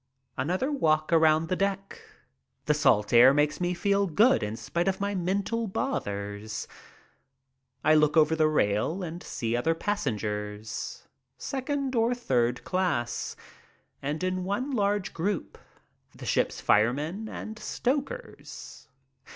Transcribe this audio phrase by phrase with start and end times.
[0.35, 2.01] Another walk around the deck.
[2.65, 6.67] The salt air makes me feel good in spite of my mental bothers.
[7.83, 13.35] I look over the rail and see other passengers, second or third class,
[14.01, 15.55] and in one large group
[16.15, 18.87] the ship's firemen and stokers.